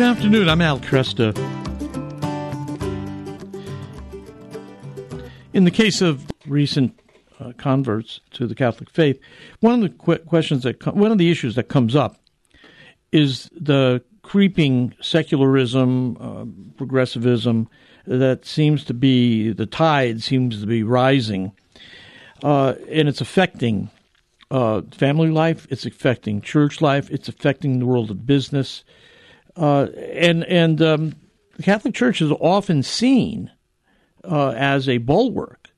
Good 0.00 0.16
afternoon. 0.16 0.48
I'm 0.48 0.62
Al 0.62 0.80
Kresta. 0.80 1.36
In 5.52 5.64
the 5.64 5.70
case 5.70 6.00
of 6.00 6.24
recent 6.46 6.98
uh, 7.38 7.52
converts 7.58 8.22
to 8.30 8.46
the 8.46 8.54
Catholic 8.54 8.88
faith, 8.88 9.20
one 9.60 9.74
of 9.74 9.80
the 9.82 9.90
qu- 9.90 10.24
questions 10.24 10.62
that 10.62 10.80
com- 10.80 10.96
one 10.96 11.12
of 11.12 11.18
the 11.18 11.30
issues 11.30 11.54
that 11.56 11.64
comes 11.64 11.94
up 11.94 12.18
is 13.12 13.50
the 13.52 14.02
creeping 14.22 14.94
secularism, 15.02 16.16
uh, 16.18 16.46
progressivism 16.78 17.68
that 18.06 18.46
seems 18.46 18.84
to 18.86 18.94
be 18.94 19.52
the 19.52 19.66
tide 19.66 20.22
seems 20.22 20.62
to 20.62 20.66
be 20.66 20.82
rising, 20.82 21.52
uh, 22.42 22.72
and 22.88 23.06
it's 23.06 23.20
affecting 23.20 23.90
uh, 24.50 24.80
family 24.92 25.28
life. 25.28 25.66
It's 25.68 25.84
affecting 25.84 26.40
church 26.40 26.80
life. 26.80 27.10
It's 27.10 27.28
affecting 27.28 27.80
the 27.80 27.86
world 27.86 28.10
of 28.10 28.24
business, 28.24 28.82
uh, 29.60 29.88
and 30.14 30.42
and 30.44 30.80
um, 30.80 31.14
the 31.56 31.62
Catholic 31.62 31.94
Church 31.94 32.22
is 32.22 32.32
often 32.32 32.82
seen 32.82 33.50
uh, 34.24 34.50
as 34.56 34.88
a 34.88 34.98
bulwark, 34.98 35.68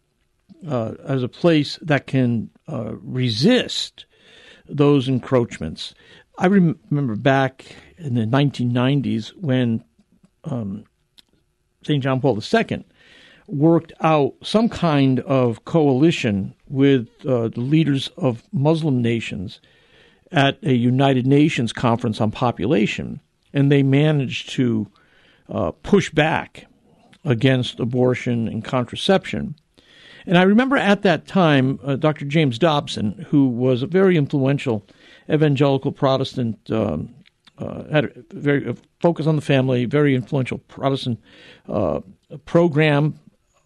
uh, 0.67 0.93
as 1.05 1.25
a 1.25 1.29
place 1.29 1.79
that 1.83 2.07
can 2.07 2.49
uh, 2.69 2.93
resist 3.03 4.07
those 4.69 5.09
encroachments. 5.09 5.95
I 6.39 6.47
rem- 6.47 6.79
remember 6.91 7.17
back 7.17 7.75
in 7.99 8.15
the 8.15 8.23
1990s 8.23 9.33
when 9.37 9.83
um, 10.45 10.85
St. 11.85 12.03
John 12.03 12.21
Paul 12.21 12.41
II 12.41 12.85
worked 13.49 13.93
out 14.01 14.35
some 14.43 14.69
kind 14.69 15.19
of 15.21 15.65
coalition 15.65 16.55
with 16.69 17.09
uh, 17.27 17.49
the 17.49 17.61
leaders 17.61 18.09
of 18.17 18.45
Muslim 18.53 19.03
nations 19.03 19.61
at 20.31 20.59
a 20.63 20.73
United 20.73 21.27
Nations 21.27 21.73
conference 21.73 22.21
on 22.21 22.31
population, 22.31 23.21
and 23.53 23.71
they 23.71 23.83
managed 23.83 24.51
to 24.51 24.89
uh, 25.49 25.71
push 25.83 26.11
back 26.11 26.67
against 27.25 27.81
abortion 27.81 28.49
and 28.49 28.65
contraception. 28.65 29.55
And 30.27 30.39
I 30.39 30.43
remember 30.43 30.77
at 30.77 31.03
that 31.03 31.27
time, 31.27 31.81
uh, 31.83 31.97
Dr. 31.97 32.25
James 32.25 32.59
Dobson, 32.59 33.27
who 33.29 33.49
was 33.49 33.83
a 33.83 33.87
very 33.87 34.17
influential 34.17 34.87
evangelical 35.31 35.93
Protestant, 35.93 36.59
um, 36.71 37.15
uh, 37.59 37.85
had 37.91 38.05
a 38.05 38.13
very 38.33 38.69
a 38.69 38.75
focus 39.01 39.27
on 39.27 39.37
the 39.37 39.43
family, 39.43 39.85
very 39.85 40.15
influential 40.15 40.59
Protestant 40.59 41.21
uh, 41.69 42.01
program. 42.45 43.19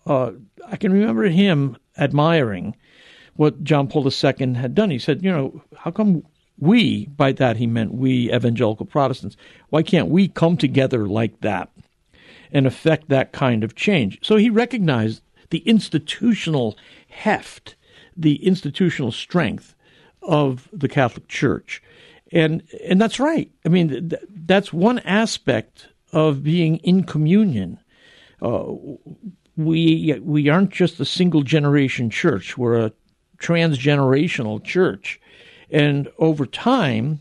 Uh, 0.06 0.32
I 0.66 0.76
can 0.76 0.92
remember 0.92 1.24
him 1.24 1.76
admiring 1.98 2.76
what 3.34 3.62
John 3.62 3.86
Paul 3.86 4.06
II 4.06 4.54
had 4.54 4.74
done. 4.74 4.90
He 4.90 4.98
said, 4.98 5.22
you 5.22 5.30
know, 5.30 5.62
how 5.76 5.90
come 5.90 6.24
we, 6.58 7.06
by 7.06 7.32
that 7.32 7.56
he 7.56 7.66
meant 7.66 7.94
we 7.94 8.32
evangelical 8.32 8.86
Protestants, 8.86 9.36
why 9.70 9.82
can't 9.82 10.08
we 10.08 10.28
come 10.28 10.56
together 10.56 11.06
like 11.06 11.40
that 11.40 11.70
and 12.50 12.66
affect 12.66 13.08
that 13.08 13.32
kind 13.32 13.62
of 13.62 13.74
change? 13.74 14.18
So 14.22 14.36
he 14.36 14.50
recognized 14.50 15.22
the 15.50 15.58
institutional 15.60 16.76
heft, 17.08 17.76
the 18.16 18.44
institutional 18.44 19.12
strength 19.12 19.74
of 20.22 20.68
the 20.72 20.88
Catholic 20.88 21.28
Church. 21.28 21.82
And 22.32 22.62
and 22.84 23.00
that's 23.00 23.20
right. 23.20 23.50
I 23.64 23.68
mean, 23.68 23.88
th- 23.88 24.22
that's 24.28 24.72
one 24.72 24.98
aspect 25.00 25.88
of 26.12 26.42
being 26.42 26.78
in 26.78 27.04
communion. 27.04 27.78
Uh, 28.42 28.64
we 29.56 30.18
we 30.20 30.48
aren't 30.48 30.70
just 30.70 30.98
a 30.98 31.04
single 31.04 31.42
generation 31.42 32.10
church. 32.10 32.58
We're 32.58 32.86
a 32.86 32.92
transgenerational 33.38 34.64
church, 34.64 35.20
and 35.70 36.10
over 36.18 36.46
time, 36.46 37.20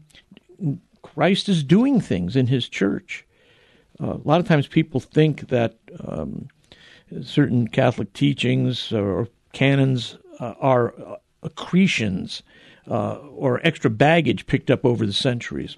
Christ 1.02 1.50
is 1.50 1.64
doing 1.64 2.02
things 2.02 2.36
in 2.36 2.47
His 2.47 2.68
church. 2.68 3.25
Uh, 4.02 4.14
a 4.14 4.28
lot 4.28 4.40
of 4.40 4.47
times, 4.47 4.68
people 4.68 5.00
think 5.00 5.47
that 5.50 5.78
um, 6.06 6.50
certain 7.24 7.68
Catholic 7.68 8.12
teachings 8.14 8.92
or 8.92 9.28
canons 9.53 10.18
uh, 10.40 10.53
are 10.59 10.94
accretions 11.44 12.44
uh, 12.90 13.16
or 13.16 13.66
extra 13.66 13.90
baggage 13.90 14.46
picked 14.48 14.69
up 14.69 14.86
over 14.86 15.06
the 15.06 15.14
centuries. 15.14 15.78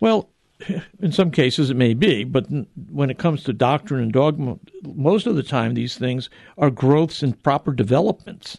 Well, 0.00 0.28
in 1.00 1.12
some 1.12 1.30
cases 1.30 1.70
it 1.70 1.76
may 1.76 1.94
be, 1.94 2.24
but 2.24 2.46
when 2.90 3.10
it 3.10 3.18
comes 3.18 3.42
to 3.44 3.52
doctrine 3.52 4.02
and 4.02 4.12
dogma, 4.12 4.58
most 4.82 5.26
of 5.26 5.36
the 5.36 5.42
time 5.42 5.74
these 5.74 5.96
things 5.96 6.30
are 6.58 6.70
growths 6.70 7.22
and 7.22 7.40
proper 7.42 7.72
developments 7.72 8.58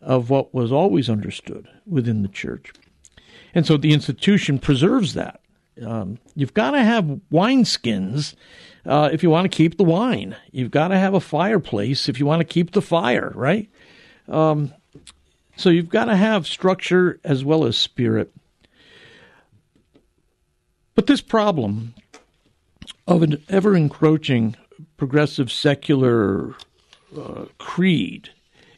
of 0.00 0.30
what 0.30 0.54
was 0.54 0.72
always 0.72 1.10
understood 1.10 1.68
within 1.86 2.22
the 2.22 2.28
church. 2.28 2.72
And 3.54 3.66
so 3.66 3.76
the 3.76 3.92
institution 3.92 4.58
preserves 4.58 5.14
that. 5.14 5.40
Um, 5.84 6.18
you've 6.34 6.54
got 6.54 6.72
to 6.72 6.82
have 6.82 7.04
wineskins 7.32 8.34
uh, 8.86 9.10
if 9.12 9.22
you 9.22 9.30
want 9.30 9.50
to 9.50 9.56
keep 9.56 9.76
the 9.76 9.84
wine. 9.84 10.36
You've 10.52 10.70
got 10.70 10.88
to 10.88 10.98
have 10.98 11.14
a 11.14 11.20
fireplace 11.20 12.08
if 12.08 12.18
you 12.18 12.26
want 12.26 12.40
to 12.40 12.44
keep 12.44 12.72
the 12.72 12.82
fire, 12.82 13.32
right? 13.34 13.68
Um, 14.28 14.72
so 15.56 15.70
you've 15.70 15.88
got 15.88 16.06
to 16.06 16.16
have 16.16 16.46
structure 16.46 17.20
as 17.24 17.44
well 17.44 17.64
as 17.64 17.76
spirit. 17.76 18.32
But 20.94 21.06
this 21.06 21.20
problem 21.20 21.94
of 23.06 23.22
an 23.22 23.42
ever 23.48 23.76
encroaching 23.76 24.56
progressive 24.96 25.50
secular 25.50 26.54
uh, 27.18 27.46
creed 27.58 28.30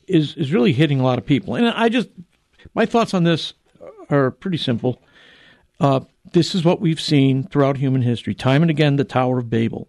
is 0.07 0.35
is 0.35 0.53
really 0.53 0.73
hitting 0.73 1.01
a 1.01 1.05
lot 1.05 1.19
of 1.19 1.27
people. 1.27 1.55
And 1.55 1.69
I 1.69 1.89
just 1.89 2.09
my 2.75 2.87
thoughts 2.87 3.15
on 3.15 3.25
this 3.25 3.55
are 4.11 4.31
pretty 4.31 4.59
simple. 4.59 5.01
Uh, 5.81 6.01
this 6.33 6.55
is 6.55 6.65
what 6.65 6.81
we've 6.81 7.01
seen 7.01 7.45
throughout 7.45 7.77
human 7.77 8.03
history, 8.03 8.35
time 8.35 8.63
and 8.63 8.71
again. 8.71 8.97
The 8.97 9.05
Tower 9.05 9.39
of 9.39 9.51
Babel. 9.51 9.89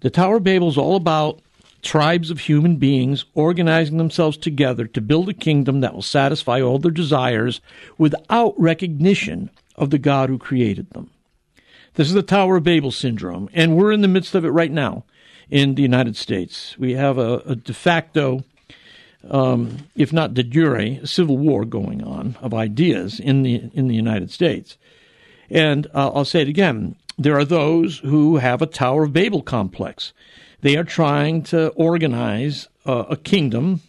The 0.00 0.10
Tower 0.10 0.36
of 0.36 0.44
Babel 0.44 0.68
is 0.68 0.78
all 0.78 0.96
about 0.96 1.40
tribes 1.82 2.30
of 2.30 2.40
human 2.40 2.76
beings 2.76 3.24
organizing 3.34 3.96
themselves 3.96 4.36
together 4.36 4.86
to 4.86 5.00
build 5.00 5.28
a 5.28 5.34
kingdom 5.34 5.80
that 5.80 5.94
will 5.94 6.02
satisfy 6.02 6.60
all 6.60 6.78
their 6.78 6.90
desires 6.90 7.60
without 7.96 8.54
recognition 8.60 9.50
of 9.76 9.90
the 9.90 9.98
God 9.98 10.28
who 10.28 10.38
created 10.38 10.90
them. 10.90 11.10
This 11.94 12.08
is 12.08 12.14
the 12.14 12.22
Tower 12.22 12.56
of 12.56 12.64
Babel 12.64 12.90
syndrome, 12.90 13.48
and 13.52 13.76
we're 13.76 13.92
in 13.92 14.02
the 14.02 14.08
midst 14.08 14.34
of 14.34 14.44
it 14.44 14.50
right 14.50 14.70
now 14.70 15.04
in 15.48 15.74
the 15.74 15.82
United 15.82 16.16
States. 16.16 16.78
We 16.78 16.94
have 16.94 17.18
a, 17.18 17.38
a 17.38 17.56
de 17.56 17.72
facto, 17.72 18.44
um, 19.28 19.78
if 19.94 20.12
not 20.12 20.34
de 20.34 20.42
jure, 20.42 21.04
civil 21.06 21.36
war 21.36 21.64
going 21.64 22.02
on 22.02 22.36
of 22.40 22.54
ideas 22.54 23.20
in 23.20 23.42
the 23.42 23.70
in 23.74 23.88
the 23.88 23.94
United 23.94 24.30
States. 24.30 24.78
And 25.50 25.86
uh, 25.94 26.10
I'll 26.14 26.24
say 26.24 26.42
it 26.42 26.48
again: 26.48 26.96
there 27.18 27.38
are 27.38 27.44
those 27.44 27.98
who 27.98 28.36
have 28.36 28.62
a 28.62 28.66
Tower 28.66 29.04
of 29.04 29.12
Babel 29.12 29.42
complex 29.42 30.12
they 30.62 30.76
are 30.76 30.84
trying 30.84 31.42
to 31.44 31.68
organize 31.70 32.68
uh, 32.86 33.04
a 33.10 33.16
kingdom 33.16 33.80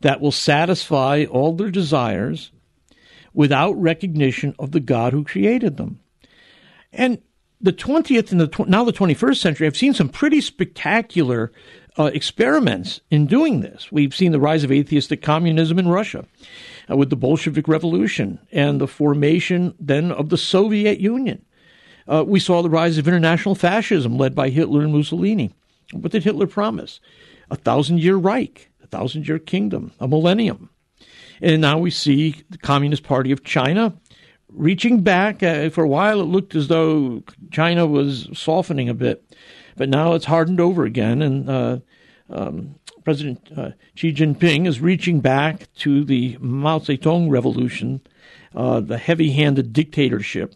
that 0.00 0.20
will 0.20 0.32
satisfy 0.32 1.24
all 1.24 1.54
their 1.54 1.70
desires 1.70 2.52
without 3.34 3.80
recognition 3.80 4.54
of 4.58 4.72
the 4.72 4.80
God 4.80 5.12
who 5.12 5.24
created 5.24 5.76
them. 5.76 6.00
And 6.92 7.18
the 7.60 7.72
20th 7.72 8.30
and 8.30 8.40
the 8.40 8.46
tw- 8.46 8.68
now 8.68 8.84
the 8.84 8.92
21st 8.92 9.38
century 9.38 9.66
I've 9.66 9.76
seen 9.76 9.94
some 9.94 10.08
pretty 10.08 10.40
spectacular 10.40 11.52
uh, 11.98 12.10
experiments 12.14 13.00
in 13.10 13.26
doing 13.26 13.60
this. 13.60 13.90
We've 13.90 14.14
seen 14.14 14.32
the 14.32 14.40
rise 14.40 14.64
of 14.64 14.72
atheistic 14.72 15.22
communism 15.22 15.78
in 15.78 15.88
Russia 15.88 16.24
uh, 16.90 16.96
with 16.96 17.10
the 17.10 17.16
Bolshevik 17.16 17.68
Revolution 17.68 18.38
and 18.52 18.80
the 18.80 18.86
formation 18.86 19.74
then 19.80 20.12
of 20.12 20.28
the 20.28 20.36
Soviet 20.36 21.00
Union. 21.00 21.44
Uh, 22.06 22.24
we 22.26 22.40
saw 22.40 22.62
the 22.62 22.70
rise 22.70 22.96
of 22.96 23.06
international 23.06 23.54
fascism 23.54 24.16
led 24.16 24.34
by 24.34 24.48
Hitler 24.48 24.82
and 24.82 24.94
Mussolini. 24.94 25.52
What 25.92 26.12
did 26.12 26.24
Hitler 26.24 26.46
promise? 26.46 27.00
A 27.50 27.56
thousand 27.56 28.00
year 28.00 28.16
Reich, 28.16 28.70
a 28.82 28.86
thousand 28.86 29.26
year 29.26 29.38
kingdom, 29.38 29.92
a 30.00 30.08
millennium. 30.08 30.70
And 31.40 31.60
now 31.60 31.78
we 31.78 31.90
see 31.90 32.42
the 32.50 32.58
Communist 32.58 33.04
Party 33.04 33.32
of 33.32 33.44
China 33.44 33.94
reaching 34.48 35.02
back. 35.02 35.42
Uh, 35.42 35.70
for 35.70 35.84
a 35.84 35.88
while, 35.88 36.20
it 36.20 36.24
looked 36.24 36.54
as 36.54 36.68
though 36.68 37.22
China 37.50 37.86
was 37.86 38.28
softening 38.34 38.88
a 38.88 38.94
bit, 38.94 39.24
but 39.76 39.88
now 39.88 40.14
it's 40.14 40.24
hardened 40.24 40.60
over 40.60 40.84
again. 40.84 41.22
And 41.22 41.48
uh, 41.48 41.78
um, 42.30 42.74
President 43.04 43.40
uh, 43.56 43.70
Xi 43.94 44.12
Jinping 44.12 44.66
is 44.66 44.80
reaching 44.80 45.20
back 45.20 45.72
to 45.76 46.04
the 46.04 46.36
Mao 46.40 46.78
Zedong 46.78 47.30
revolution, 47.30 48.00
uh, 48.54 48.80
the 48.80 48.98
heavy 48.98 49.32
handed 49.32 49.72
dictatorship 49.72 50.54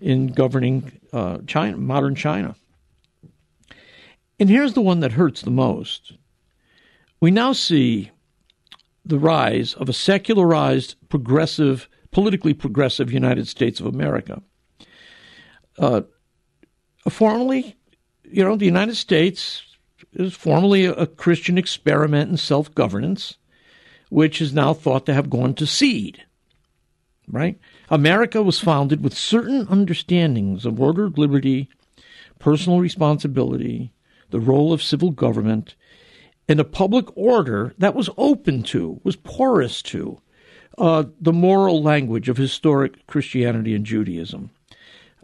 in 0.00 0.28
governing 0.28 0.92
uh, 1.12 1.38
China, 1.46 1.76
modern 1.76 2.14
China. 2.14 2.56
And 4.38 4.48
here's 4.48 4.74
the 4.74 4.80
one 4.80 5.00
that 5.00 5.12
hurts 5.12 5.42
the 5.42 5.50
most. 5.50 6.12
We 7.20 7.30
now 7.30 7.52
see 7.52 8.10
the 9.04 9.18
rise 9.18 9.74
of 9.74 9.88
a 9.88 9.92
secularized, 9.92 10.96
progressive, 11.08 11.88
politically 12.10 12.54
progressive 12.54 13.12
United 13.12 13.46
States 13.48 13.80
of 13.80 13.86
America. 13.86 14.42
Uh, 15.78 16.02
formally, 17.08 17.76
you 18.24 18.42
know, 18.42 18.56
the 18.56 18.64
United 18.64 18.96
States 18.96 19.62
is 20.14 20.34
formally 20.34 20.84
a 20.84 21.06
Christian 21.06 21.58
experiment 21.58 22.30
in 22.30 22.36
self 22.36 22.74
governance, 22.74 23.36
which 24.10 24.40
is 24.40 24.52
now 24.52 24.74
thought 24.74 25.06
to 25.06 25.14
have 25.14 25.30
gone 25.30 25.54
to 25.54 25.66
seed. 25.66 26.24
Right? 27.30 27.58
America 27.90 28.42
was 28.42 28.60
founded 28.60 29.02
with 29.02 29.16
certain 29.16 29.66
understandings 29.68 30.66
of 30.66 30.80
ordered 30.80 31.16
liberty 31.16 31.68
personal 32.38 32.78
responsibility, 32.78 33.90
the 34.28 34.40
role 34.40 34.72
of 34.72 34.82
civil 34.82 35.10
government, 35.10 35.74
and 36.46 36.60
a 36.60 36.64
public 36.64 37.06
order 37.16 37.74
that 37.78 37.94
was 37.94 38.10
open 38.18 38.62
to, 38.62 39.00
was 39.02 39.16
porous 39.16 39.80
to, 39.80 40.18
uh, 40.76 41.04
the 41.20 41.32
moral 41.32 41.82
language 41.82 42.28
of 42.28 42.36
historic 42.36 43.06
Christianity 43.06 43.74
and 43.74 43.86
Judaism. 43.86 44.50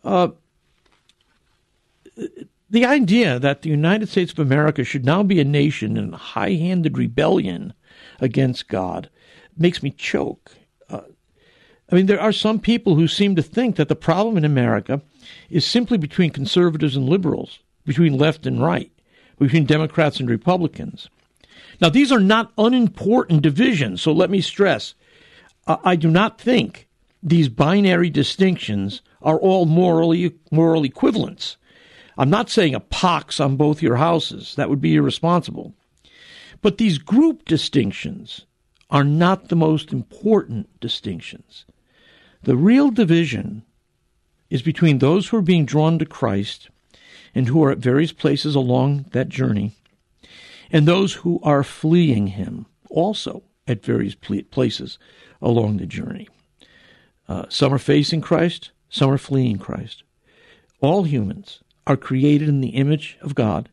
Uh, 0.02 0.28
the 2.70 2.86
idea 2.86 3.38
that 3.38 3.62
the 3.62 3.68
United 3.68 4.08
States 4.08 4.32
of 4.32 4.38
America 4.38 4.84
should 4.84 5.04
now 5.04 5.22
be 5.22 5.40
a 5.40 5.44
nation 5.44 5.96
in 5.96 6.12
high 6.12 6.52
handed 6.52 6.96
rebellion 6.96 7.74
against 8.20 8.68
God 8.68 9.10
makes 9.56 9.82
me 9.82 9.90
choke. 9.90 10.52
Uh, 10.88 11.00
I 11.90 11.94
mean, 11.96 12.06
there 12.06 12.20
are 12.20 12.32
some 12.32 12.60
people 12.60 12.94
who 12.94 13.08
seem 13.08 13.34
to 13.36 13.42
think 13.42 13.76
that 13.76 13.88
the 13.88 13.96
problem 13.96 14.36
in 14.36 14.44
America 14.44 15.02
is 15.48 15.64
simply 15.66 15.98
between 15.98 16.30
conservatives 16.30 16.96
and 16.96 17.08
liberals, 17.08 17.58
between 17.84 18.16
left 18.16 18.46
and 18.46 18.62
right, 18.62 18.92
between 19.38 19.66
Democrats 19.66 20.20
and 20.20 20.30
Republicans. 20.30 21.08
Now, 21.80 21.88
these 21.88 22.12
are 22.12 22.20
not 22.20 22.52
unimportant 22.56 23.42
divisions, 23.42 24.00
so 24.02 24.12
let 24.12 24.30
me 24.30 24.40
stress 24.40 24.94
uh, 25.66 25.76
I 25.84 25.96
do 25.96 26.10
not 26.10 26.40
think 26.40 26.88
these 27.22 27.48
binary 27.48 28.10
distinctions 28.10 29.02
are 29.22 29.38
all 29.38 29.66
morally 29.66 30.34
moral 30.50 30.84
equivalents. 30.84 31.56
I'm 32.20 32.28
not 32.28 32.50
saying 32.50 32.74
a 32.74 32.80
pox 32.80 33.40
on 33.40 33.56
both 33.56 33.80
your 33.80 33.96
houses. 33.96 34.54
That 34.56 34.68
would 34.68 34.82
be 34.82 34.94
irresponsible. 34.94 35.72
But 36.60 36.76
these 36.76 36.98
group 36.98 37.46
distinctions 37.46 38.44
are 38.90 39.04
not 39.04 39.48
the 39.48 39.56
most 39.56 39.90
important 39.90 40.68
distinctions. 40.80 41.64
The 42.42 42.58
real 42.58 42.90
division 42.90 43.62
is 44.50 44.60
between 44.60 44.98
those 44.98 45.28
who 45.28 45.38
are 45.38 45.42
being 45.42 45.64
drawn 45.64 45.98
to 45.98 46.04
Christ 46.04 46.68
and 47.34 47.48
who 47.48 47.64
are 47.64 47.70
at 47.70 47.78
various 47.78 48.12
places 48.12 48.54
along 48.54 49.06
that 49.12 49.30
journey, 49.30 49.72
and 50.70 50.86
those 50.86 51.14
who 51.14 51.40
are 51.42 51.64
fleeing 51.64 52.26
Him 52.26 52.66
also 52.90 53.44
at 53.66 53.82
various 53.82 54.14
places 54.14 54.98
along 55.40 55.78
the 55.78 55.86
journey. 55.86 56.28
Uh, 57.26 57.46
some 57.48 57.72
are 57.72 57.78
facing 57.78 58.20
Christ, 58.20 58.72
some 58.90 59.08
are 59.08 59.16
fleeing 59.16 59.56
Christ. 59.56 60.02
All 60.82 61.04
humans 61.04 61.60
are 61.90 61.96
created 61.96 62.48
in 62.48 62.60
the 62.60 62.68
image 62.68 63.18
of 63.20 63.34
God, 63.34 63.68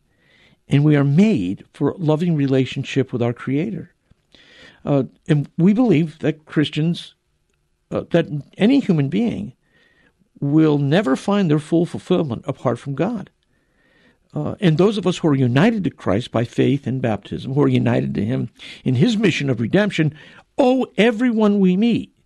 and 0.67 0.83
we 0.83 0.95
are 0.95 1.03
made 1.03 1.63
for 1.71 1.91
a 1.91 1.97
loving 1.97 2.35
relationship 2.35 3.13
with 3.13 3.21
our 3.21 3.31
Creator. 3.31 3.93
Uh, 4.83 5.03
and 5.27 5.47
we 5.55 5.71
believe 5.71 6.17
that 6.19 6.45
Christians, 6.45 7.13
uh, 7.91 8.05
that 8.09 8.25
any 8.57 8.79
human 8.79 9.09
being, 9.09 9.53
will 10.39 10.79
never 10.79 11.15
find 11.15 11.47
their 11.47 11.59
full 11.59 11.85
fulfillment 11.85 12.43
apart 12.47 12.79
from 12.79 12.95
God. 12.95 13.29
Uh, 14.33 14.55
and 14.59 14.79
those 14.79 14.97
of 14.97 15.05
us 15.05 15.19
who 15.19 15.27
are 15.27 15.35
united 15.35 15.83
to 15.83 15.91
Christ 15.91 16.31
by 16.31 16.43
faith 16.43 16.87
and 16.87 17.03
baptism, 17.03 17.53
who 17.53 17.61
are 17.61 17.67
united 17.67 18.15
to 18.15 18.25
Him 18.25 18.49
in 18.83 18.95
His 18.95 19.15
mission 19.15 19.47
of 19.47 19.61
redemption, 19.61 20.15
owe 20.57 20.87
everyone 20.97 21.59
we 21.59 21.77
meet 21.77 22.17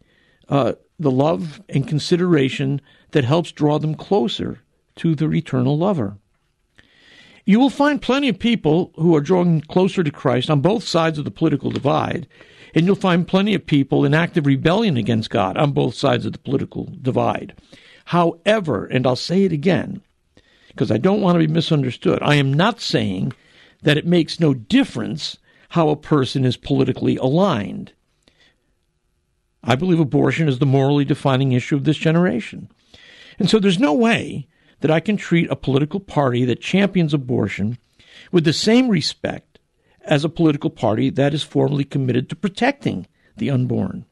uh, 0.47 0.73
the 0.97 1.11
love 1.11 1.61
and 1.67 1.85
consideration 1.85 2.79
that 3.11 3.25
helps 3.25 3.51
draw 3.51 3.77
them 3.77 3.93
closer 3.93 4.61
to 4.97 5.15
their 5.15 5.33
eternal 5.33 5.77
lover. 5.77 6.17
You 7.45 7.59
will 7.59 7.69
find 7.69 8.01
plenty 8.01 8.29
of 8.29 8.39
people 8.39 8.91
who 8.95 9.15
are 9.15 9.21
drawing 9.21 9.61
closer 9.61 10.03
to 10.03 10.11
Christ 10.11 10.49
on 10.49 10.61
both 10.61 10.83
sides 10.83 11.17
of 11.17 11.25
the 11.25 11.31
political 11.31 11.71
divide, 11.71 12.27
and 12.73 12.85
you'll 12.85 12.95
find 12.95 13.27
plenty 13.27 13.53
of 13.53 13.65
people 13.65 14.05
in 14.05 14.13
active 14.13 14.45
rebellion 14.45 14.95
against 14.95 15.29
God 15.29 15.57
on 15.57 15.71
both 15.71 15.95
sides 15.95 16.25
of 16.25 16.33
the 16.33 16.39
political 16.39 16.89
divide. 17.01 17.55
However, 18.05 18.85
and 18.85 19.05
I'll 19.07 19.15
say 19.15 19.43
it 19.43 19.51
again, 19.51 20.01
because 20.67 20.91
I 20.91 20.97
don't 20.97 21.21
want 21.21 21.35
to 21.35 21.45
be 21.45 21.51
misunderstood, 21.51 22.19
I 22.21 22.35
am 22.35 22.53
not 22.53 22.79
saying 22.79 23.33
that 23.81 23.97
it 23.97 24.05
makes 24.05 24.39
no 24.39 24.53
difference 24.53 25.37
how 25.69 25.89
a 25.89 25.95
person 25.95 26.45
is 26.45 26.57
politically 26.57 27.17
aligned. 27.17 27.93
I 29.63 29.75
believe 29.75 29.99
abortion 29.99 30.47
is 30.47 30.59
the 30.59 30.65
morally 30.65 31.05
defining 31.05 31.51
issue 31.51 31.75
of 31.75 31.83
this 31.83 31.97
generation. 31.97 32.69
And 33.39 33.49
so 33.49 33.59
there's 33.59 33.79
no 33.79 33.93
way 33.93 34.47
that 34.81 34.91
I 34.91 34.99
can 34.99 35.17
treat 35.17 35.49
a 35.49 35.55
political 35.55 35.99
party 35.99 36.45
that 36.45 36.61
champions 36.61 37.13
abortion 37.13 37.77
with 38.31 38.43
the 38.43 38.53
same 38.53 38.89
respect 38.89 39.59
as 40.01 40.23
a 40.23 40.29
political 40.29 40.69
party 40.69 41.09
that 41.11 41.33
is 41.33 41.43
formally 41.43 41.83
committed 41.83 42.29
to 42.29 42.35
protecting 42.35 43.07
the 43.37 43.49
unborn. 43.49 44.05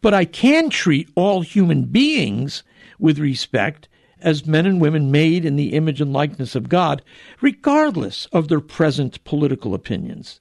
But 0.00 0.14
I 0.14 0.24
can 0.24 0.70
treat 0.70 1.08
all 1.14 1.40
human 1.40 1.84
beings 1.84 2.62
with 2.98 3.18
respect 3.18 3.88
as 4.20 4.46
men 4.46 4.66
and 4.66 4.80
women 4.80 5.10
made 5.10 5.44
in 5.44 5.56
the 5.56 5.74
image 5.74 6.00
and 6.00 6.12
likeness 6.12 6.54
of 6.54 6.68
God, 6.68 7.02
regardless 7.40 8.26
of 8.26 8.48
their 8.48 8.60
present 8.60 9.22
political 9.24 9.74
opinions. 9.74 10.40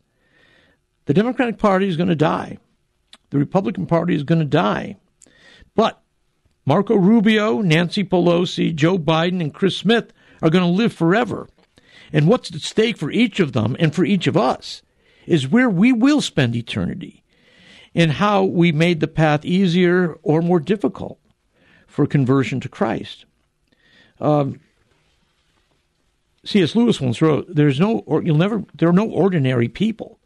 The 1.06 1.14
Democratic 1.14 1.58
Party 1.58 1.88
is 1.88 1.98
going 1.98 2.10
to 2.10 2.16
die. 2.16 2.58
The 3.30 3.38
Republican 3.38 3.86
Party 3.86 4.16
is 4.16 4.24
going 4.24 4.40
to 4.40 4.46
die. 4.46 4.98
But 5.76 6.02
Marco 6.68 6.98
Rubio, 6.98 7.62
Nancy 7.62 8.04
Pelosi, 8.04 8.76
Joe 8.76 9.00
Biden, 9.00 9.40
and 9.40 9.54
Chris 9.54 9.78
Smith 9.78 10.12
are 10.42 10.50
going 10.50 10.66
to 10.66 10.70
live 10.70 10.92
forever. 10.92 11.48
And 12.12 12.28
what's 12.28 12.54
at 12.54 12.60
stake 12.60 12.98
for 12.98 13.10
each 13.10 13.40
of 13.40 13.54
them 13.54 13.78
and 13.80 13.96
for 13.96 14.04
each 14.04 14.28
of 14.28 14.36
us 14.36 14.82
is 15.26 15.48
where 15.48 15.70
we 15.70 15.94
will 15.94 16.20
spend 16.20 16.58
eternity 16.58 17.24
and 17.96 18.12
how 18.12 18.44
we 18.44 18.74
made 18.74 19.00
the 19.00 19.08
path 19.08 19.46
easier 19.46 20.18
or 20.24 20.42
more 20.42 20.60
difficult 20.60 21.20
for 21.88 22.06
conversion 22.06 22.60
to 22.60 22.68
Christ. 22.68 23.24
Um, 24.20 24.60
C.S. 26.44 26.76
Lewis 26.76 27.00
once 27.00 27.22
wrote, 27.22 27.48
"There's 27.48 27.80
no, 27.80 28.00
or 28.00 28.22
you'll 28.22 28.36
never. 28.36 28.66
There 28.76 28.90
are 28.90 28.94
no 28.94 29.10
ordinary 29.10 29.70
people. 29.70 30.20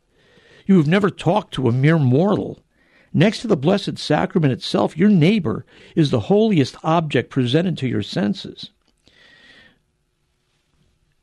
You 0.66 0.78
have 0.78 0.88
never 0.88 1.12
talked 1.12 1.54
to 1.54 1.68
a 1.68 1.72
mere 1.72 2.00
mortal 2.00 2.64
Next 3.14 3.40
to 3.40 3.48
the 3.48 3.58
Blessed 3.58 3.98
Sacrament 3.98 4.54
itself, 4.54 4.98
your 4.98 5.10
neighbor 5.10 5.66
is 5.96 6.12
the 6.12 6.22
holiest 6.22 6.78
object 6.84 7.30
presented 7.30 7.78
to 7.80 7.88
your 7.88 8.04
senses. 8.04 8.70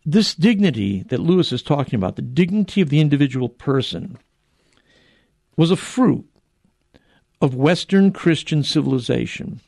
This 0.05 0.35
dignity 0.35 1.03
that 1.09 1.21
Lewis 1.21 1.53
is 1.53 1.63
talking 1.63 1.97
about, 1.97 2.17
the 2.17 2.23
dignity 2.23 2.81
of 2.81 2.89
the 2.89 3.01
individual 3.01 3.49
person, 3.49 4.19
was 5.57 5.71
a 5.71 5.77
fruit 5.77 6.27
of 7.41 7.55
Western 7.55 8.13
Christian 8.13 8.63
civilization. 8.63 9.61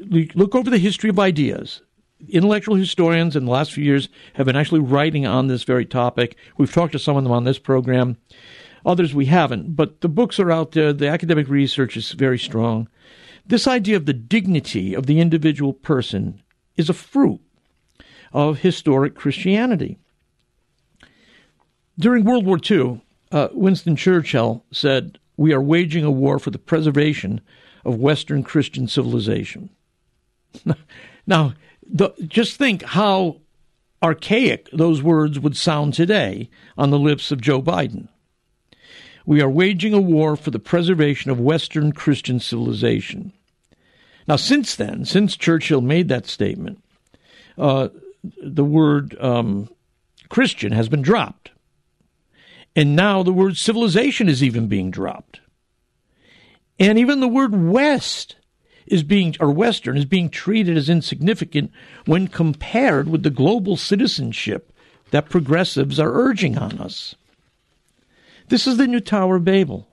look 0.00 0.54
over 0.54 0.70
the 0.70 0.78
history 0.78 1.10
of 1.10 1.18
ideas. 1.18 1.82
Intellectual 2.28 2.76
historians 2.76 3.34
in 3.34 3.44
the 3.44 3.50
last 3.50 3.72
few 3.72 3.84
years 3.84 4.08
have 4.34 4.46
been 4.46 4.56
actually 4.56 4.80
writing 4.80 5.26
on 5.26 5.48
this 5.48 5.64
very 5.64 5.84
topic. 5.84 6.36
We've 6.56 6.72
talked 6.72 6.92
to 6.92 6.98
some 6.98 7.16
of 7.16 7.24
them 7.24 7.32
on 7.32 7.44
this 7.44 7.58
program. 7.58 8.16
Others 8.84 9.14
we 9.14 9.26
haven't, 9.26 9.76
but 9.76 10.00
the 10.00 10.08
books 10.08 10.40
are 10.40 10.50
out 10.50 10.72
there. 10.72 10.92
The 10.92 11.08
academic 11.08 11.48
research 11.48 11.96
is 11.96 12.12
very 12.12 12.38
strong. 12.38 12.88
This 13.46 13.66
idea 13.66 13.96
of 13.96 14.06
the 14.06 14.12
dignity 14.12 14.94
of 14.94 15.06
the 15.06 15.20
individual 15.20 15.72
person 15.72 16.42
is 16.76 16.88
a 16.88 16.94
fruit 16.94 17.40
of 18.32 18.60
historic 18.60 19.14
Christianity. 19.14 19.98
During 21.98 22.24
World 22.24 22.46
War 22.46 22.58
II, 22.70 23.02
uh, 23.30 23.48
Winston 23.52 23.96
Churchill 23.96 24.64
said, 24.72 25.18
We 25.36 25.52
are 25.52 25.62
waging 25.62 26.04
a 26.04 26.10
war 26.10 26.38
for 26.38 26.50
the 26.50 26.58
preservation 26.58 27.40
of 27.84 27.96
Western 27.96 28.42
Christian 28.42 28.88
civilization. 28.88 29.70
now, 31.26 31.54
the, 31.86 32.10
just 32.26 32.56
think 32.56 32.82
how 32.82 33.40
archaic 34.02 34.68
those 34.72 35.02
words 35.02 35.38
would 35.38 35.56
sound 35.56 35.94
today 35.94 36.50
on 36.76 36.90
the 36.90 36.98
lips 36.98 37.30
of 37.30 37.40
Joe 37.40 37.62
Biden. 37.62 38.08
We 39.24 39.40
are 39.40 39.50
waging 39.50 39.94
a 39.94 40.00
war 40.00 40.36
for 40.36 40.50
the 40.50 40.58
preservation 40.58 41.30
of 41.30 41.40
Western 41.40 41.92
Christian 41.92 42.40
civilization. 42.40 43.32
Now, 44.26 44.36
since 44.36 44.74
then, 44.74 45.04
since 45.04 45.36
Churchill 45.36 45.80
made 45.80 46.08
that 46.08 46.26
statement, 46.26 46.82
uh, 47.58 47.88
the 48.42 48.64
word 48.64 49.16
um, 49.20 49.68
Christian 50.28 50.72
has 50.72 50.88
been 50.88 51.02
dropped. 51.02 51.50
And 52.74 52.96
now 52.96 53.22
the 53.22 53.32
word 53.32 53.56
civilization 53.56 54.28
is 54.28 54.42
even 54.42 54.66
being 54.66 54.90
dropped. 54.90 55.40
And 56.78 56.98
even 56.98 57.20
the 57.20 57.28
word 57.28 57.54
West 57.54 58.36
is 58.86 59.02
being, 59.02 59.36
or 59.38 59.50
Western, 59.50 59.96
is 59.96 60.04
being 60.04 60.30
treated 60.30 60.76
as 60.76 60.88
insignificant 60.88 61.70
when 62.06 62.28
compared 62.28 63.08
with 63.08 63.22
the 63.22 63.30
global 63.30 63.76
citizenship 63.76 64.72
that 65.10 65.28
progressives 65.28 66.00
are 66.00 66.12
urging 66.12 66.56
on 66.56 66.78
us. 66.78 67.14
This 68.52 68.66
is 68.66 68.76
the 68.76 68.86
new 68.86 69.00
Tower 69.00 69.36
of 69.36 69.46
Babel, 69.46 69.88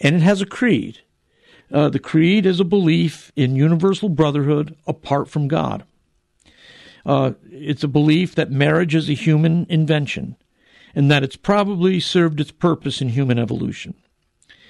and 0.00 0.16
it 0.16 0.22
has 0.22 0.40
a 0.40 0.46
creed. 0.46 1.00
Uh, 1.70 1.90
the 1.90 1.98
creed 1.98 2.46
is 2.46 2.58
a 2.58 2.64
belief 2.64 3.30
in 3.36 3.56
universal 3.56 4.08
brotherhood 4.08 4.74
apart 4.86 5.28
from 5.28 5.48
God. 5.48 5.84
Uh, 7.04 7.32
it's 7.50 7.84
a 7.84 7.88
belief 7.88 8.36
that 8.36 8.50
marriage 8.50 8.94
is 8.94 9.10
a 9.10 9.12
human 9.12 9.66
invention 9.68 10.36
and 10.94 11.10
that 11.10 11.22
it's 11.22 11.36
probably 11.36 12.00
served 12.00 12.40
its 12.40 12.50
purpose 12.50 13.02
in 13.02 13.10
human 13.10 13.38
evolution. 13.38 13.92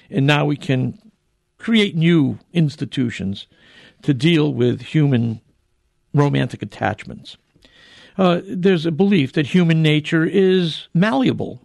And 0.09 0.27
now 0.27 0.45
we 0.45 0.57
can 0.57 0.99
create 1.57 1.95
new 1.95 2.39
institutions 2.51 3.47
to 4.01 4.13
deal 4.13 4.53
with 4.53 4.81
human 4.81 5.39
romantic 6.13 6.61
attachments. 6.61 7.37
Uh, 8.17 8.41
there's 8.45 8.85
a 8.85 8.91
belief 8.91 9.31
that 9.31 9.47
human 9.47 9.81
nature 9.81 10.25
is 10.25 10.89
malleable 10.93 11.64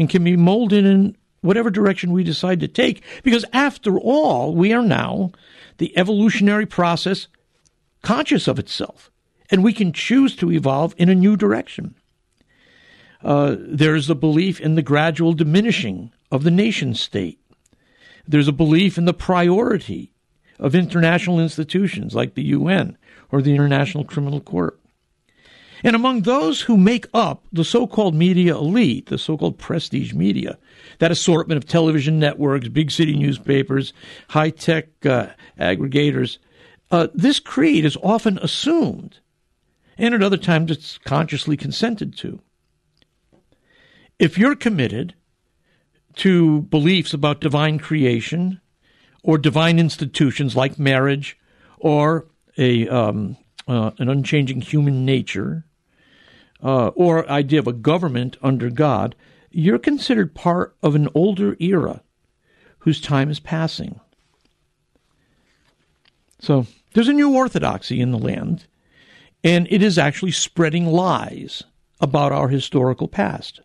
and 0.00 0.08
can 0.08 0.24
be 0.24 0.34
molded 0.34 0.86
in 0.86 1.14
whatever 1.42 1.68
direction 1.68 2.10
we 2.10 2.24
decide 2.24 2.58
to 2.60 2.66
take, 2.66 3.02
because 3.22 3.44
after 3.52 3.98
all, 3.98 4.54
we 4.54 4.72
are 4.72 4.82
now 4.82 5.30
the 5.76 5.96
evolutionary 5.96 6.64
process 6.64 7.28
conscious 8.02 8.48
of 8.48 8.58
itself, 8.58 9.10
and 9.50 9.62
we 9.62 9.74
can 9.74 9.92
choose 9.92 10.34
to 10.34 10.50
evolve 10.50 10.94
in 10.96 11.10
a 11.10 11.14
new 11.14 11.36
direction. 11.36 11.94
Uh, 13.22 13.56
there 13.58 13.94
is 13.94 14.08
a 14.08 14.14
belief 14.14 14.58
in 14.58 14.74
the 14.74 14.82
gradual 14.82 15.34
diminishing 15.34 16.10
of 16.30 16.42
the 16.44 16.50
nation 16.50 16.94
state. 16.94 17.38
There's 18.26 18.48
a 18.48 18.52
belief 18.52 18.96
in 18.96 19.04
the 19.04 19.12
priority 19.12 20.14
of 20.58 20.74
international 20.74 21.38
institutions 21.38 22.14
like 22.14 22.34
the 22.34 22.44
UN 22.44 22.96
or 23.30 23.42
the 23.42 23.54
International 23.54 24.04
Criminal 24.04 24.40
Court. 24.40 24.80
And 25.82 25.96
among 25.96 26.22
those 26.22 26.60
who 26.60 26.76
make 26.76 27.06
up 27.14 27.44
the 27.52 27.64
so 27.64 27.86
called 27.86 28.14
media 28.14 28.54
elite, 28.54 29.06
the 29.06 29.18
so 29.18 29.36
called 29.36 29.58
prestige 29.58 30.12
media, 30.12 30.58
that 30.98 31.10
assortment 31.10 31.56
of 31.56 31.66
television 31.66 32.18
networks, 32.18 32.68
big 32.68 32.90
city 32.90 33.16
newspapers, 33.16 33.92
high 34.28 34.50
tech 34.50 34.88
uh, 35.06 35.28
aggregators, 35.58 36.38
uh, 36.90 37.08
this 37.14 37.38
creed 37.40 37.84
is 37.84 37.96
often 38.02 38.38
assumed, 38.38 39.18
and 39.96 40.14
at 40.14 40.22
other 40.22 40.36
times 40.36 40.70
it's 40.70 40.98
consciously 40.98 41.56
consented 41.56 42.16
to. 42.18 42.40
If 44.18 44.36
you're 44.36 44.56
committed 44.56 45.14
to 46.16 46.62
beliefs 46.62 47.14
about 47.14 47.40
divine 47.40 47.78
creation 47.78 48.60
or 49.22 49.38
divine 49.38 49.78
institutions 49.78 50.56
like 50.56 50.78
marriage 50.78 51.38
or 51.78 52.26
a 52.58 52.88
um, 52.88 53.36
uh, 53.68 53.92
an 53.98 54.08
unchanging 54.08 54.60
human 54.60 55.04
nature 55.04 55.64
uh, 56.62 56.88
or 56.88 57.28
idea 57.28 57.58
of 57.58 57.66
a 57.66 57.72
government 57.72 58.36
under 58.42 58.70
God, 58.70 59.14
you're 59.50 59.78
considered 59.78 60.34
part 60.34 60.76
of 60.82 60.94
an 60.94 61.08
older 61.14 61.56
era 61.58 62.02
whose 62.80 63.00
time 63.00 63.30
is 63.30 63.40
passing. 63.40 64.00
So 66.38 66.66
there's 66.94 67.08
a 67.08 67.12
new 67.12 67.34
orthodoxy 67.34 68.00
in 68.00 68.12
the 68.12 68.18
land, 68.18 68.66
and 69.44 69.66
it 69.70 69.82
is 69.82 69.98
actually 69.98 70.32
spreading 70.32 70.86
lies 70.86 71.62
about 72.00 72.32
our 72.32 72.48
historical 72.48 73.08
past. 73.08 73.60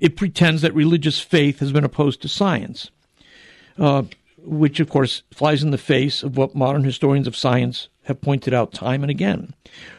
It 0.00 0.16
pretends 0.16 0.62
that 0.62 0.74
religious 0.74 1.20
faith 1.20 1.60
has 1.60 1.72
been 1.72 1.84
opposed 1.84 2.22
to 2.22 2.28
science, 2.28 2.90
uh, 3.78 4.04
which, 4.38 4.80
of 4.80 4.88
course, 4.88 5.22
flies 5.32 5.62
in 5.62 5.70
the 5.70 5.78
face 5.78 6.22
of 6.22 6.36
what 6.36 6.54
modern 6.54 6.84
historians 6.84 7.26
of 7.26 7.36
science 7.36 7.88
have 8.06 8.20
pointed 8.20 8.54
out 8.54 8.72
time 8.72 9.02
and 9.02 9.10
again. 9.10 9.52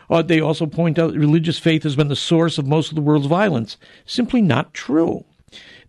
Uh, 0.09 0.21
they 0.21 0.39
also 0.39 0.65
point 0.65 0.97
out 0.97 1.11
that 1.11 1.19
religious 1.19 1.59
faith 1.59 1.83
has 1.83 1.95
been 1.95 2.07
the 2.07 2.15
source 2.15 2.57
of 2.57 2.65
most 2.65 2.89
of 2.89 2.95
the 2.95 3.01
world's 3.01 3.27
violence. 3.27 3.77
Simply 4.05 4.41
not 4.41 4.73
true. 4.73 5.25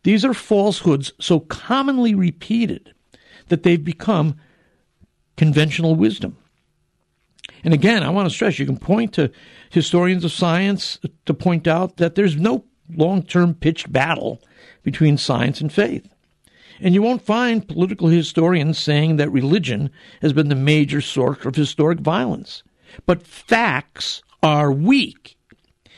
These 0.02 0.24
are 0.24 0.34
falsehoods 0.34 1.12
so 1.20 1.40
commonly 1.40 2.14
repeated 2.14 2.92
that 3.48 3.62
they've 3.62 3.82
become 3.82 4.36
conventional 5.36 5.94
wisdom. 5.94 6.36
And 7.62 7.72
again, 7.72 8.02
I 8.02 8.10
want 8.10 8.28
to 8.28 8.34
stress 8.34 8.58
you 8.58 8.66
can 8.66 8.78
point 8.78 9.14
to 9.14 9.30
historians 9.70 10.24
of 10.24 10.32
science 10.32 10.98
to 11.26 11.34
point 11.34 11.66
out 11.66 11.96
that 11.98 12.16
there's 12.16 12.36
no 12.36 12.64
long 12.90 13.22
term 13.22 13.54
pitched 13.54 13.92
battle 13.92 14.42
between 14.82 15.18
science 15.18 15.60
and 15.60 15.72
faith. 15.72 16.08
And 16.80 16.94
you 16.94 17.02
won't 17.02 17.22
find 17.22 17.66
political 17.66 18.08
historians 18.08 18.78
saying 18.78 19.16
that 19.16 19.32
religion 19.32 19.90
has 20.22 20.32
been 20.32 20.48
the 20.48 20.54
major 20.54 21.00
source 21.00 21.44
of 21.44 21.56
historic 21.56 22.00
violence. 22.00 22.62
But 23.06 23.26
facts 23.26 24.22
are 24.42 24.72
weak 24.72 25.36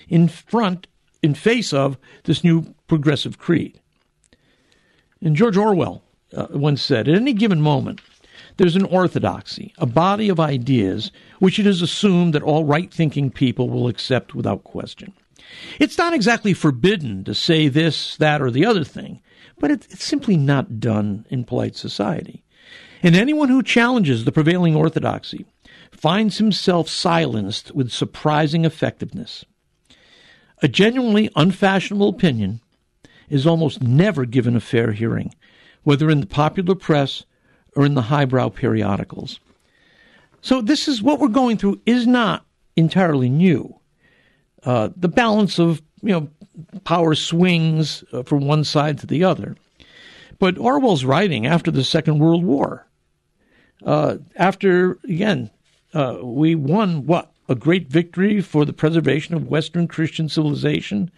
in 0.08 0.28
front, 0.28 0.86
in 1.22 1.34
face 1.34 1.72
of 1.72 1.98
this 2.24 2.42
new 2.42 2.74
progressive 2.88 3.38
creed. 3.38 3.80
And 5.20 5.36
George 5.36 5.56
Orwell 5.56 6.02
uh, 6.34 6.46
once 6.50 6.82
said, 6.82 7.08
at 7.08 7.14
any 7.14 7.32
given 7.32 7.60
moment, 7.60 8.00
there's 8.56 8.76
an 8.76 8.84
orthodoxy, 8.84 9.72
a 9.78 9.86
body 9.86 10.28
of 10.28 10.40
ideas 10.40 11.12
which 11.38 11.58
it 11.58 11.66
is 11.66 11.82
assumed 11.82 12.34
that 12.34 12.42
all 12.42 12.64
right 12.64 12.92
thinking 12.92 13.30
people 13.30 13.68
will 13.68 13.88
accept 13.88 14.34
without 14.34 14.64
question. 14.64 15.12
It's 15.78 15.98
not 15.98 16.14
exactly 16.14 16.52
forbidden 16.52 17.24
to 17.24 17.34
say 17.34 17.68
this, 17.68 18.16
that, 18.16 18.40
or 18.40 18.50
the 18.50 18.64
other 18.66 18.84
thing, 18.84 19.20
but 19.60 19.70
it's 19.70 20.02
simply 20.02 20.36
not 20.36 20.80
done 20.80 21.26
in 21.30 21.44
polite 21.44 21.76
society. 21.76 22.42
And 23.02 23.14
anyone 23.14 23.48
who 23.48 23.62
challenges 23.62 24.24
the 24.24 24.32
prevailing 24.32 24.74
orthodoxy 24.74 25.46
finds 25.92 26.38
himself 26.38 26.88
silenced 26.88 27.72
with 27.74 27.92
surprising 27.92 28.64
effectiveness. 28.64 29.44
A 30.62 30.68
genuinely 30.68 31.30
unfashionable 31.36 32.08
opinion 32.08 32.60
is 33.28 33.46
almost 33.46 33.82
never 33.82 34.24
given 34.24 34.56
a 34.56 34.60
fair 34.60 34.92
hearing, 34.92 35.34
whether 35.82 36.10
in 36.10 36.20
the 36.20 36.26
popular 36.26 36.74
press 36.74 37.24
or 37.76 37.86
in 37.86 37.94
the 37.94 38.02
highbrow 38.02 38.48
periodicals. 38.48 39.40
So 40.42 40.60
this 40.60 40.88
is 40.88 41.02
what 41.02 41.20
we're 41.20 41.28
going 41.28 41.58
through 41.58 41.80
is 41.86 42.06
not 42.06 42.44
entirely 42.76 43.28
new. 43.28 43.78
Uh, 44.64 44.90
the 44.96 45.08
balance 45.08 45.58
of 45.58 45.82
you 46.02 46.12
know 46.12 46.28
power 46.84 47.14
swings 47.14 48.04
uh, 48.12 48.22
from 48.22 48.46
one 48.46 48.64
side 48.64 48.98
to 48.98 49.06
the 49.06 49.24
other. 49.24 49.56
But 50.38 50.58
Orwell's 50.58 51.04
writing 51.04 51.46
after 51.46 51.70
the 51.70 51.84
Second 51.84 52.18
World 52.18 52.44
War, 52.44 52.86
uh, 53.84 54.16
after 54.36 54.98
again 55.04 55.50
uh, 55.94 56.18
we 56.22 56.54
won 56.54 57.06
what 57.06 57.32
a 57.48 57.54
great 57.54 57.88
victory 57.88 58.40
for 58.40 58.64
the 58.64 58.72
preservation 58.72 59.34
of 59.34 59.48
Western 59.48 59.88
Christian 59.88 60.28
civilization, 60.28 61.10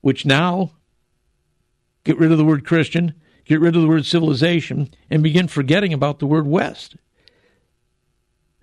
which 0.00 0.26
now 0.26 0.72
get 2.04 2.18
rid 2.18 2.32
of 2.32 2.38
the 2.38 2.44
word 2.44 2.66
Christian, 2.66 3.14
get 3.44 3.60
rid 3.60 3.76
of 3.76 3.82
the 3.82 3.88
word 3.88 4.04
civilization, 4.04 4.90
and 5.08 5.22
begin 5.22 5.46
forgetting 5.46 5.92
about 5.92 6.18
the 6.18 6.26
word 6.26 6.46
West. 6.46 6.96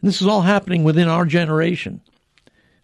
And 0.01 0.09
this 0.09 0.21
is 0.21 0.27
all 0.27 0.41
happening 0.41 0.83
within 0.83 1.07
our 1.07 1.25
generation, 1.25 2.01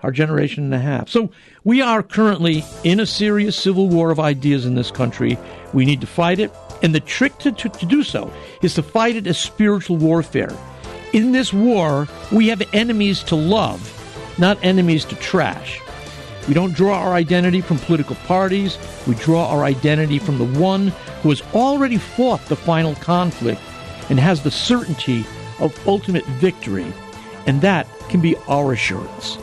our 0.01 0.11
generation 0.11 0.63
and 0.63 0.73
a 0.73 0.79
half. 0.79 1.09
So 1.09 1.31
we 1.63 1.81
are 1.81 2.01
currently 2.01 2.63
in 2.83 2.99
a 2.99 3.05
serious 3.05 3.55
civil 3.55 3.89
war 3.89 4.11
of 4.11 4.19
ideas 4.19 4.65
in 4.65 4.75
this 4.75 4.91
country. 4.91 5.37
We 5.73 5.85
need 5.85 6.01
to 6.01 6.07
fight 6.07 6.39
it. 6.39 6.53
And 6.81 6.95
the 6.95 7.01
trick 7.01 7.37
to, 7.39 7.51
to, 7.51 7.69
to 7.69 7.85
do 7.85 8.03
so 8.03 8.31
is 8.61 8.73
to 8.75 8.83
fight 8.83 9.17
it 9.17 9.27
as 9.27 9.37
spiritual 9.37 9.97
warfare. 9.97 10.55
In 11.11 11.31
this 11.33 11.51
war, 11.51 12.07
we 12.31 12.47
have 12.47 12.61
enemies 12.73 13.23
to 13.23 13.35
love, 13.35 13.81
not 14.37 14.63
enemies 14.63 15.03
to 15.05 15.15
trash. 15.15 15.81
We 16.47 16.53
don't 16.53 16.73
draw 16.73 16.99
our 16.99 17.13
identity 17.13 17.61
from 17.61 17.77
political 17.79 18.15
parties. 18.15 18.77
We 19.05 19.15
draw 19.15 19.49
our 19.49 19.65
identity 19.65 20.19
from 20.19 20.37
the 20.37 20.59
one 20.59 20.87
who 21.21 21.29
has 21.29 21.41
already 21.53 21.97
fought 21.97 22.45
the 22.45 22.55
final 22.55 22.95
conflict 22.95 23.61
and 24.09 24.19
has 24.19 24.41
the 24.43 24.51
certainty 24.51 25.25
of 25.59 25.87
ultimate 25.87 26.25
victory. 26.25 26.91
And 27.45 27.61
that 27.61 27.87
can 28.07 28.21
be 28.21 28.35
our 28.47 28.71
assurance. 28.71 29.37